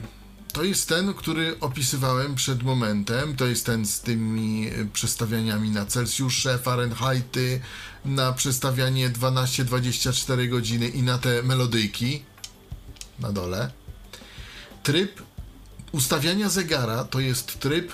[0.53, 3.35] to jest ten, który opisywałem przed momentem.
[3.35, 7.61] To jest ten z tymi e, przestawianiami na Celsjusze, Fahrenheity,
[8.05, 12.23] na przestawianie 12-24 godziny i na te melodyjki
[13.19, 13.71] na dole.
[14.83, 15.21] Tryb
[15.91, 17.91] ustawiania zegara to jest tryb,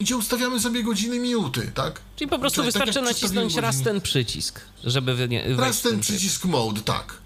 [0.00, 2.00] gdzie ustawiamy sobie godziny, minuty, tak?
[2.16, 5.92] Czyli po prostu Czyli tak wystarczy jak nacisnąć raz ten przycisk, żeby wejść Raz ten
[5.92, 6.02] ten tryb.
[6.02, 7.18] przycisk mode, tak.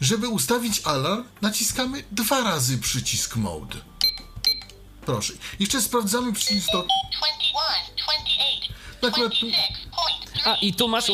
[0.00, 3.76] Żeby ustawić alarm, naciskamy dwa razy przycisk mode.
[5.06, 5.32] Proszę.
[5.60, 6.78] Jeszcze sprawdzamy przycisk do...
[6.82, 6.88] 21,
[8.04, 8.74] 28,
[9.08, 9.52] Akurat tu- 26.3
[10.44, 11.06] A i tu masz,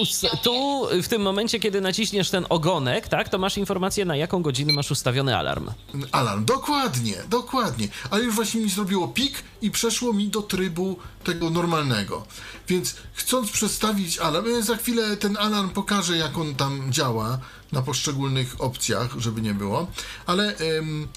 [0.42, 4.72] tu w tym momencie, kiedy naciśniesz ten ogonek, tak, to masz informację, na jaką godzinę
[4.72, 5.70] masz ustawiony alarm.
[6.12, 7.88] Alarm, dokładnie, dokładnie.
[8.10, 12.26] Ale już właśnie mi zrobiło pik i przeszło mi do trybu tego normalnego.
[12.68, 17.38] Więc chcąc przestawić alarm, ja za chwilę ten alarm pokaże, jak on tam działa
[17.72, 19.86] na poszczególnych opcjach, żeby nie było.
[20.26, 21.08] Ale, ym,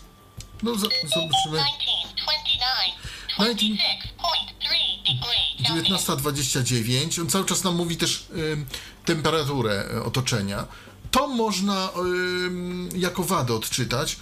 [0.63, 1.63] no, z- zobaczymy.
[3.39, 3.77] 19,
[4.17, 5.09] 29,
[5.63, 6.07] 26.3 degrees Celsius.
[6.07, 7.21] 19.29.
[7.21, 8.65] On cały czas nam mówi też ym,
[9.05, 10.67] temperaturę e, otoczenia.
[11.11, 14.17] To można ym, jako wadę odczytać,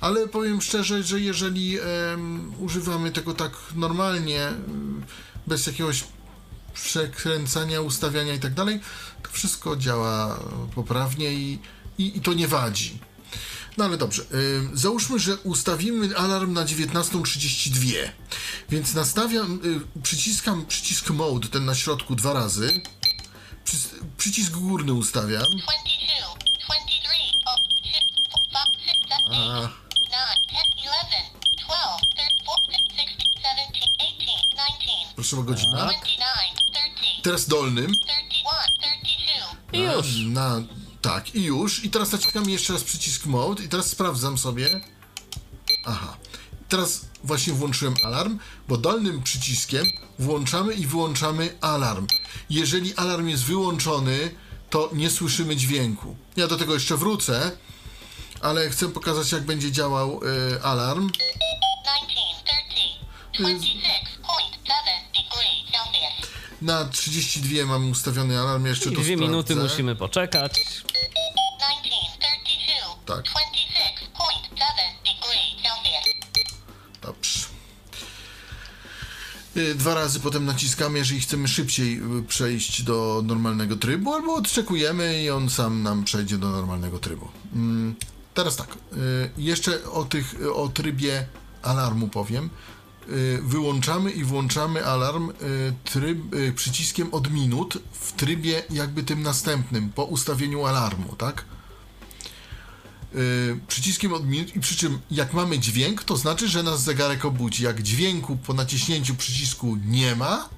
[0.00, 5.04] ale powiem szczerze, że jeżeli ym, używamy tego tak normalnie, ym,
[5.46, 6.04] bez jakiegoś
[6.74, 8.80] przekręcania, ustawiania i tak dalej,
[9.22, 10.40] to wszystko działa
[10.74, 11.58] poprawnie i,
[11.98, 12.98] i, i to nie wadzi.
[13.76, 18.08] No ale dobrze, ym, załóżmy, że ustawimy alarm na 19.32,
[18.70, 19.60] więc nastawiam,
[19.96, 22.82] y, przyciskam przycisk mode, ten na środku dwa razy,
[23.66, 25.56] Przys- przycisk górny ustawiam, 22,
[26.66, 27.08] 23,
[27.44, 29.68] oh, shit, 5, 6, 7,
[30.02, 30.72] 8, 9, 10,
[31.34, 35.76] 11, 12, 13, 14, 15, 16, 17, 18, 19, proszę o godzinę.
[35.76, 39.78] 29, 30, Teraz dolnym, 31, 32.
[39.78, 40.06] I już.
[40.26, 40.60] na,
[41.02, 41.84] tak, i już.
[41.84, 44.80] I teraz naciskam jeszcze raz przycisk mode i teraz sprawdzam sobie.
[45.86, 46.16] Aha.
[46.68, 48.38] Teraz właśnie włączyłem alarm,
[48.68, 49.86] bo dolnym przyciskiem
[50.18, 52.06] włączamy i wyłączamy alarm.
[52.50, 54.34] Jeżeli alarm jest wyłączony,
[54.70, 56.16] to nie słyszymy dźwięku.
[56.36, 57.50] Ja do tego jeszcze wrócę,
[58.40, 60.20] ale chcę pokazać, jak będzie działał
[60.56, 61.10] y, alarm.
[61.10, 62.12] 19,
[62.72, 62.98] 30,
[63.32, 66.30] 26.7 degrees Celsius.
[66.62, 69.70] Na 32 mam ustawiony alarm, jeszcze I to dwie minuty sprawdzę.
[69.72, 70.52] musimy poczekać.
[73.16, 73.24] 19, 32, Tak.
[73.24, 76.52] 26.7 degrees Celsius.
[77.02, 77.40] Dobrze.
[79.56, 85.22] Y, Dwa razy potem naciskamy, jeżeli chcemy szybciej y, przejść do normalnego trybu, albo odczekujemy
[85.22, 87.28] i on sam nam przejdzie do normalnego trybu.
[87.54, 87.94] Mm,
[88.34, 91.26] Teraz tak, y, jeszcze o, tych, o trybie
[91.62, 92.50] alarmu powiem.
[93.42, 95.32] Wyłączamy i włączamy alarm
[95.84, 96.18] tryb,
[96.56, 101.44] przyciskiem od minut w trybie jakby tym następnym, po ustawieniu alarmu, tak?
[103.14, 107.24] Y, przyciskiem od minut i przy czym jak mamy dźwięk, to znaczy, że nas zegarek
[107.24, 107.64] obudzi.
[107.64, 110.48] Jak dźwięku po naciśnięciu przycisku nie ma,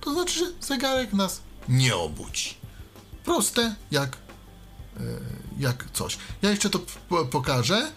[0.00, 2.54] to znaczy, że zegarek nas nie obudzi.
[3.24, 5.00] Proste jak, y,
[5.58, 6.18] jak coś.
[6.42, 6.80] Ja jeszcze to
[7.30, 7.92] pokażę,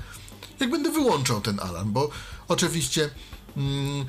[0.60, 2.10] jak będę wyłączał ten alarm, bo
[2.48, 3.10] oczywiście
[3.58, 4.06] mm,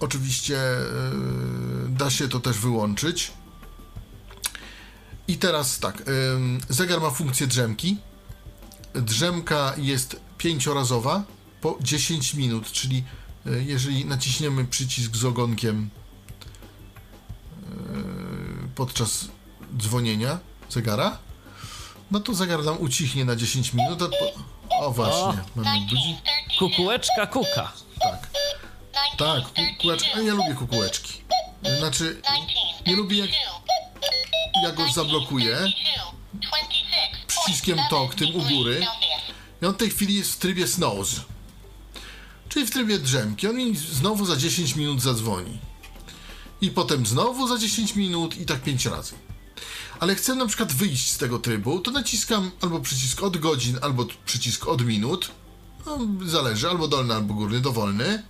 [0.00, 3.32] oczywiście y, da się to też wyłączyć.
[5.28, 7.96] I teraz tak, ym, zegar ma funkcję drzemki,
[8.96, 11.22] drzemka jest pięciorazowa
[11.60, 13.04] po 10 minut, czyli
[13.46, 15.90] e, jeżeli naciśniemy przycisk z ogonkiem
[17.62, 17.68] e,
[18.74, 19.28] podczas
[19.78, 21.18] dzwonienia zegara,
[22.10, 24.02] no to zegar nam ucichnie na 10 minut.
[24.02, 24.56] a po...
[24.86, 26.16] O właśnie, mamy budzik.
[26.58, 27.72] Kukułeczka kuka.
[28.00, 28.28] Tak,
[29.18, 30.10] tak, kukułeczki.
[30.14, 31.22] A ja lubię kukułeczki.
[31.78, 32.20] Znaczy,
[32.86, 33.30] nie lubię jak
[34.62, 35.58] ja go zablokuję
[37.46, 38.86] przyciskiem TOK, tym u góry.
[39.62, 41.20] I on w tej chwili jest w trybie snooze.
[42.48, 43.48] Czyli w trybie drzemki.
[43.48, 45.58] On mi znowu za 10 minut zadzwoni.
[46.60, 49.14] I potem znowu za 10 minut i tak 5 razy.
[50.00, 54.06] Ale chcę na przykład wyjść z tego trybu, to naciskam albo przycisk od godzin, albo
[54.26, 55.30] przycisk od minut.
[55.86, 58.22] No, zależy, albo dolny, albo górny, dowolny.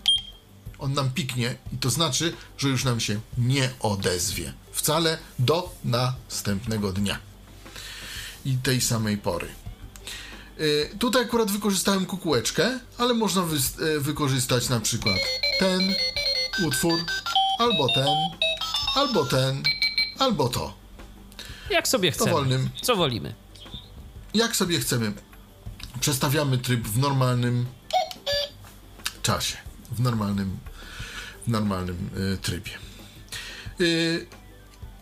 [0.79, 4.53] On nam piknie i to znaczy, że już nam się nie odezwie.
[4.73, 7.19] Wcale do następnego dnia.
[8.47, 9.49] I tej samej pory.
[10.61, 15.17] Y, tutaj akurat wykorzystałem kukułeczkę, ale można wy- y, wykorzystać na przykład
[15.59, 15.95] ten
[16.67, 16.99] utwór,
[17.59, 18.07] albo ten,
[18.95, 19.63] albo ten,
[20.19, 20.75] albo to.
[21.71, 22.31] Jak sobie chcemy.
[22.31, 22.71] Dowolnym.
[22.83, 23.35] Co wolimy?
[24.35, 25.13] Jak sobie chcemy.
[26.01, 27.67] Przestawiamy tryb w normalnym
[29.23, 29.57] czasie,
[29.93, 30.59] w normalnym,
[31.47, 32.71] w normalnym y, trybie.
[33.81, 34.27] Y,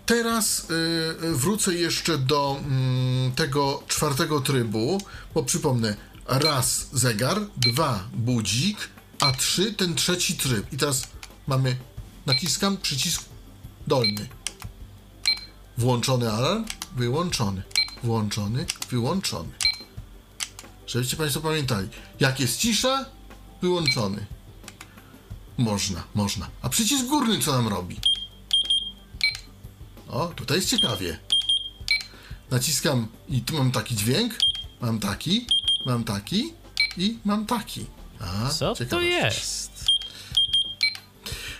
[0.06, 5.00] teraz y, wrócę jeszcze do mm, tego czwartego trybu,
[5.34, 8.78] bo przypomnę, raz zegar, dwa budzik,
[9.20, 10.72] a trzy ten trzeci tryb.
[10.72, 11.08] I teraz
[11.46, 11.76] mamy,
[12.26, 13.22] naciskam przycisk
[13.86, 14.28] dolny.
[15.78, 16.64] Włączony alarm,
[16.96, 17.62] wyłączony.
[18.02, 19.52] Włączony, wyłączony.
[20.86, 21.88] Żebyście Państwo pamiętali.
[22.20, 23.04] Jak jest cisza,
[23.62, 24.26] wyłączony.
[25.58, 26.48] Można, można.
[26.62, 28.00] A przycisk górny co nam robi?
[30.14, 31.18] O, tutaj jest ciekawie.
[32.50, 34.34] Naciskam i tu mam taki dźwięk,
[34.80, 35.46] mam taki,
[35.86, 36.52] mam taki
[36.96, 37.86] i mam taki.
[38.20, 39.84] A, Co to jest?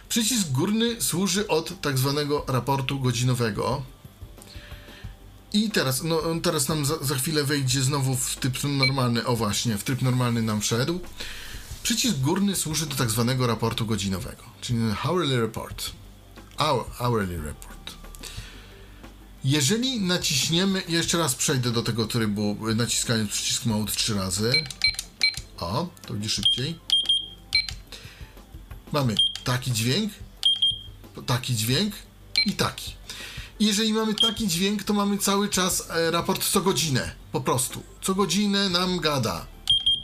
[0.08, 3.82] Przycisk górny służy od tak zwanego raportu godzinowego.
[5.52, 9.26] I teraz, no, teraz nam za, za chwilę wejdzie znowu w tryb normalny.
[9.26, 11.00] O właśnie, w tryb normalny nam wszedł.
[11.82, 15.90] Przycisk górny służy do tak zwanego raportu godzinowego, czyli hourly report.
[16.58, 18.03] Hour, hourly report.
[19.44, 24.64] Jeżeli naciśniemy, jeszcze raz przejdę do tego trybu, naciskając przycisk mode trzy razy.
[25.58, 26.78] O, to będzie szybciej.
[28.92, 30.12] Mamy taki dźwięk,
[31.26, 31.94] taki dźwięk
[32.46, 32.94] i taki.
[33.60, 37.14] I jeżeli mamy taki dźwięk, to mamy cały czas e, raport co godzinę.
[37.32, 37.82] Po prostu.
[38.02, 39.46] Co godzinę nam gada.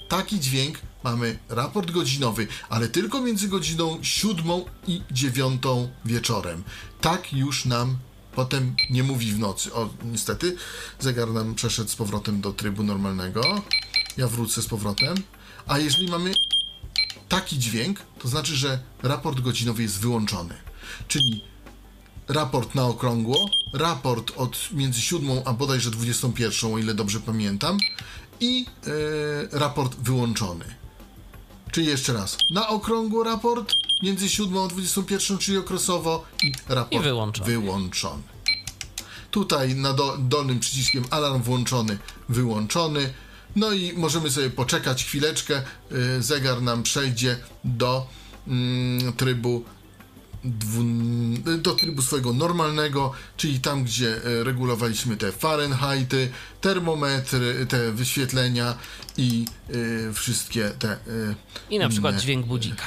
[0.08, 6.64] Taki dźwięk mamy raport godzinowy, ale tylko między godziną siódmą i dziewiątą wieczorem.
[7.00, 7.98] Tak już nam
[8.34, 9.74] potem nie mówi w nocy.
[9.74, 10.56] O, niestety,
[10.98, 13.62] zegar nam przeszedł z powrotem do trybu normalnego.
[14.16, 15.14] Ja wrócę z powrotem.
[15.66, 16.32] A jeżeli mamy
[17.28, 20.54] taki dźwięk, to znaczy, że raport godzinowy jest wyłączony.
[21.08, 21.44] Czyli
[22.28, 27.78] raport na okrągło, raport od między 7 a bodajże 21, o ile dobrze pamiętam,
[28.40, 30.79] i e, raport wyłączony.
[31.72, 37.04] Czyli jeszcze raz, na okrągło raport, między 7 a 21, czyli okresowo, i raport I
[37.04, 37.50] wyłączony.
[37.50, 38.22] wyłączony.
[39.30, 43.12] Tutaj na do, dolnym przyciskiem alarm włączony, wyłączony.
[43.56, 45.62] No i możemy sobie poczekać chwileczkę.
[46.18, 48.06] y, Zegar nam przejdzie do
[48.48, 49.64] mm, trybu
[51.58, 58.74] do trybu swojego normalnego, czyli tam, gdzie e, regulowaliśmy te Fahrenheity, termometry, te wyświetlenia
[59.16, 60.92] i y, wszystkie te.
[60.92, 61.34] y,
[61.70, 62.84] I na przykład inne, dźwięk budzika.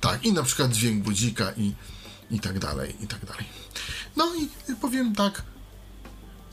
[0.00, 1.74] tak, i na przykład dźwięk budzika i,
[2.30, 3.44] i tak dalej, i tak dalej.
[4.16, 4.48] No i
[4.80, 5.42] powiem tak,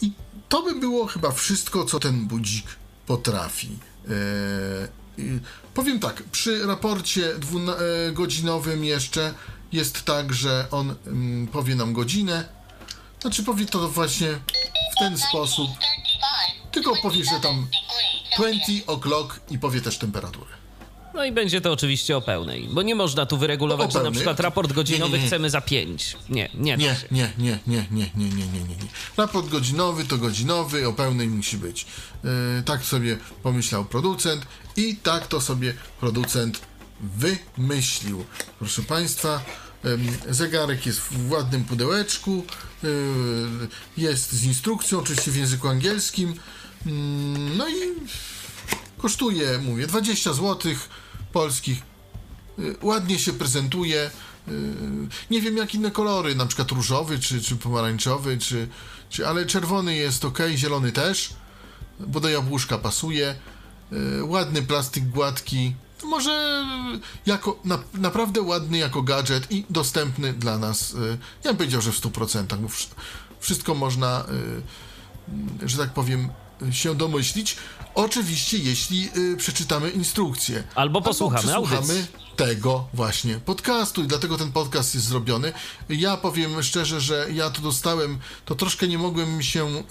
[0.01, 0.11] i
[0.49, 2.65] to by było chyba wszystko, co ten budzik
[3.07, 3.69] potrafi.
[5.17, 5.39] I
[5.73, 7.78] powiem tak, przy raporcie dwuna-
[8.13, 9.34] godzinowym jeszcze
[9.76, 12.45] jest tak, że on mm, powie nam godzinę,
[13.21, 14.28] znaczy powie to właśnie
[14.95, 15.69] w ten sposób,
[16.71, 17.67] tylko powie, że tam
[18.38, 20.65] 20 o'clock i powie też temperaturę.
[21.15, 24.39] No i będzie to oczywiście o pełnej, bo nie można tu wyregulować, że na przykład
[24.39, 25.28] raport godzinowy Nie, nie, nie.
[25.28, 26.17] chcemy za 5.
[26.30, 26.78] Nie, nie.
[26.78, 28.88] Nie, nie, nie, nie, nie, nie, nie, nie, nie.
[29.17, 31.86] Raport godzinowy to godzinowy, o pełnej musi być.
[32.23, 32.30] Yy,
[32.65, 34.45] tak sobie pomyślał producent
[34.78, 36.61] i tak to sobie producent
[36.99, 38.26] wymyślił.
[38.59, 39.41] Proszę Państwa,
[40.29, 42.45] zegarek jest w ładnym pudełeczku,
[42.83, 42.89] yy,
[43.97, 46.33] jest z instrukcją, oczywiście w języku angielskim.
[46.86, 47.73] Mm, no i
[48.97, 50.71] kosztuje, mówię, 20 zł
[51.33, 51.81] polskich
[52.59, 54.11] Y, ładnie się prezentuje.
[54.47, 54.51] y,
[55.31, 58.67] Nie wiem jak inne kolory, na przykład różowy, czy, czy pomarańczowy, czy,
[59.09, 61.33] czy, ale czerwony jest ok, zielony też,
[61.99, 63.36] bo do jabłuszka pasuje.
[63.93, 65.75] Y, Ładny plastik gładki.
[66.04, 66.66] Może
[67.26, 70.91] jako, na, naprawdę ładny jako gadżet i dostępny dla nas.
[70.93, 72.88] y, Ja bym powiedział, że w 100%, bo wsz-
[73.39, 74.26] wszystko można,
[75.64, 76.30] y, że tak powiem,
[76.72, 77.58] się domyślić.
[77.96, 80.64] Oczywiście, jeśli y, przeczytamy instrukcję.
[80.76, 82.06] Albo posłuchamy audycji.
[82.36, 85.54] tego właśnie podcastu i dlatego ten podcast jest zrobiony.
[85.89, 89.84] Ja powiem szczerze, że ja to dostałem, to troszkę nie mogłem się y,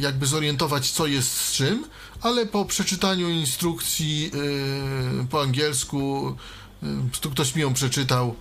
[0.00, 1.84] jakby zorientować, co jest z czym,
[2.20, 4.30] ale po przeczytaniu instrukcji
[5.22, 6.36] y, po angielsku,
[6.82, 8.36] y, tu ktoś mi ją przeczytał,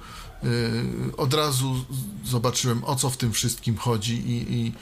[1.17, 1.85] od razu
[2.25, 4.73] zobaczyłem, o co w tym wszystkim chodzi i, i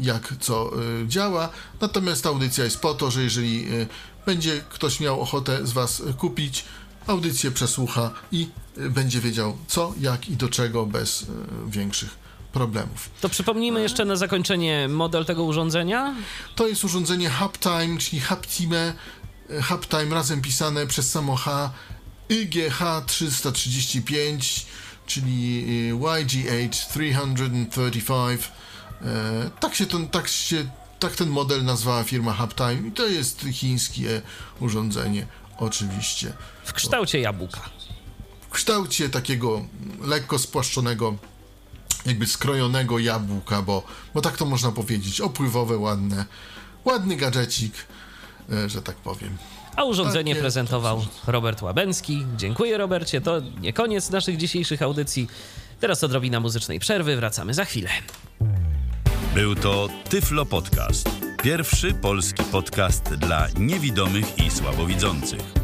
[0.00, 0.70] jak co
[1.06, 1.48] działa.
[1.80, 3.66] Natomiast ta audycja jest po to, że jeżeli
[4.26, 6.64] będzie ktoś miał ochotę z Was kupić,
[7.06, 8.48] audycję przesłucha i
[8.90, 11.26] będzie wiedział co, jak i do czego bez
[11.66, 12.23] większych
[12.54, 13.10] problemów.
[13.20, 16.14] To przypomnijmy jeszcze na zakończenie model tego urządzenia.
[16.54, 18.92] To jest urządzenie Hubtime, czyli Hubtime,
[19.50, 21.70] y, Hubtime razem pisane przez samo H,
[22.28, 24.66] YGH 335,
[25.06, 28.40] czyli y, YGH 335.
[29.02, 30.66] E, Tak się, ten, tak się
[30.98, 34.22] tak ten model nazwała firma Hubtime i to jest chińskie
[34.60, 35.26] urządzenie
[35.58, 36.32] oczywiście.
[36.64, 37.60] W kształcie jabłka.
[38.40, 39.64] W kształcie takiego
[40.02, 41.14] lekko spłaszczonego,
[42.06, 43.82] jakby skrojonego jabłka, bo,
[44.14, 45.20] bo tak to można powiedzieć.
[45.20, 46.24] Opływowe, ładne,
[46.84, 47.74] ładny gadżecik,
[48.52, 49.36] e, że tak powiem.
[49.76, 52.26] A urządzenie Takie- prezentował Robert Łabęcki.
[52.36, 55.28] Dziękuję Robercie, to nie koniec naszych dzisiejszych audycji.
[55.80, 57.90] Teraz odrobina muzycznej przerwy, wracamy za chwilę.
[59.34, 61.10] Był to Tyflo Podcast.
[61.42, 65.63] Pierwszy polski podcast dla niewidomych i słabowidzących.